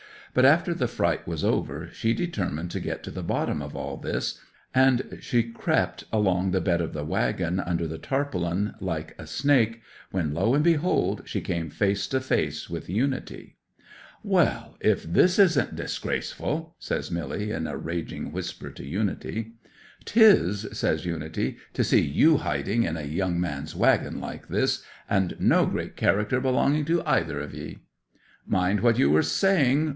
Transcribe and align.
But 0.33 0.45
after 0.45 0.73
the 0.73 0.87
fright 0.87 1.27
was 1.27 1.43
over 1.43 1.89
she 1.91 2.13
determined 2.13 2.71
to 2.71 2.79
get 2.79 3.03
to 3.03 3.11
the 3.11 3.21
bottom 3.21 3.61
of 3.61 3.75
all 3.75 3.97
this, 3.97 4.39
and 4.73 5.17
she 5.19 5.43
crept 5.43 5.43
and 5.43 5.55
crept 5.55 6.03
along 6.11 6.49
the 6.51 6.61
bed 6.61 6.79
of 6.81 6.93
the 6.93 7.03
waggon, 7.03 7.59
under 7.59 7.85
the 7.85 7.97
tarpaulin, 7.99 8.73
like 8.79 9.13
a 9.19 9.27
snake, 9.27 9.81
when 10.09 10.33
lo 10.33 10.55
and 10.55 10.63
behold 10.63 11.23
she 11.25 11.39
came 11.41 11.69
face 11.69 12.07
to 12.07 12.19
face 12.21 12.67
with 12.69 12.89
Unity. 12.89 13.57
'"Well, 14.23 14.77
if 14.79 15.03
this 15.03 15.37
isn't 15.37 15.75
disgraceful!" 15.75 16.77
says 16.79 17.11
Milly 17.11 17.51
in 17.51 17.67
a 17.67 17.77
raging 17.77 18.31
whisper 18.31 18.71
to 18.71 18.85
Unity. 18.87 19.51
'"'Tis," 20.05 20.65
says 20.71 21.05
Unity, 21.05 21.57
"to 21.73 21.83
see 21.83 22.01
you 22.01 22.37
hiding 22.37 22.83
in 22.83 22.95
a 22.97 23.03
young 23.03 23.39
man's 23.39 23.75
waggon 23.75 24.19
like 24.21 24.47
this, 24.47 24.81
and 25.09 25.35
no 25.39 25.65
great 25.67 25.97
character 25.97 26.39
belonging 26.39 26.85
to 26.85 27.03
either 27.05 27.39
of 27.41 27.53
ye!" 27.53 27.79
'"Mind 28.47 28.79
what 28.79 28.97
you 28.97 29.13
are 29.17 29.21
saying!" 29.21 29.89